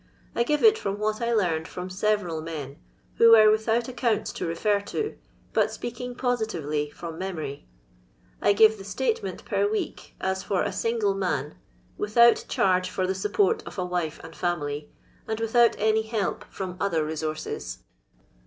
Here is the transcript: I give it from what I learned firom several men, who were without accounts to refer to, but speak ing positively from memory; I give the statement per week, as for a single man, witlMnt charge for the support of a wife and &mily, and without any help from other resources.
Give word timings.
I 0.33 0.41
give 0.41 0.63
it 0.63 0.79
from 0.79 0.97
what 0.97 1.21
I 1.21 1.31
learned 1.31 1.67
firom 1.67 1.91
several 1.91 2.41
men, 2.41 2.77
who 3.17 3.33
were 3.33 3.51
without 3.51 3.87
accounts 3.87 4.33
to 4.33 4.47
refer 4.47 4.79
to, 4.81 5.15
but 5.53 5.71
speak 5.71 6.01
ing 6.01 6.15
positively 6.15 6.89
from 6.89 7.19
memory; 7.19 7.67
I 8.41 8.53
give 8.53 8.79
the 8.79 8.83
statement 8.83 9.45
per 9.45 9.69
week, 9.69 10.15
as 10.19 10.41
for 10.41 10.63
a 10.63 10.71
single 10.73 11.13
man, 11.13 11.53
witlMnt 11.99 12.47
charge 12.47 12.89
for 12.89 13.05
the 13.05 13.13
support 13.13 13.61
of 13.67 13.77
a 13.77 13.85
wife 13.85 14.19
and 14.23 14.33
&mily, 14.33 14.87
and 15.27 15.39
without 15.39 15.75
any 15.77 16.01
help 16.01 16.45
from 16.45 16.77
other 16.79 17.05
resources. 17.05 17.83